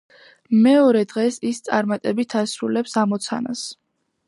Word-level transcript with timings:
მეორე 0.61 1.03
დღეს 1.11 1.37
ის 1.51 1.59
წარმატებით 1.67 2.35
ასრულებს 2.41 2.99
ამოცანას. 3.05 3.63